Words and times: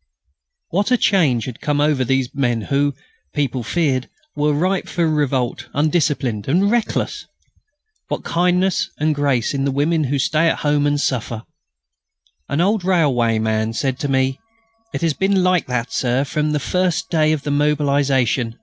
_"What 0.70 0.90
a 0.90 0.96
change 0.96 1.44
had 1.44 1.60
come 1.60 1.78
over 1.78 2.04
these 2.06 2.34
men 2.34 2.62
who, 2.62 2.94
people 3.34 3.62
feared, 3.62 4.08
were 4.34 4.54
ripe 4.54 4.88
for 4.88 5.06
revolt, 5.06 5.68
undisciplined, 5.74 6.48
and 6.48 6.70
reckless! 6.70 7.26
What 8.08 8.24
kindness 8.24 8.88
and 8.98 9.14
grace 9.14 9.52
in 9.52 9.66
the 9.66 9.70
women 9.70 10.04
who 10.04 10.18
stay 10.18 10.48
at 10.48 10.60
home 10.60 10.86
and 10.86 10.98
suffer! 10.98 11.42
An 12.48 12.62
old 12.62 12.82
railwayman 12.82 13.74
said 13.74 13.98
to 13.98 14.08
me: 14.08 14.40
"It 14.94 15.02
has 15.02 15.12
been 15.12 15.42
like 15.44 15.66
that, 15.66 15.92
Sir, 15.92 16.24
from 16.24 16.52
the 16.52 16.60
first 16.60 17.10
day 17.10 17.32
of 17.32 17.42
the 17.42 17.50
mobilisation. 17.50 18.58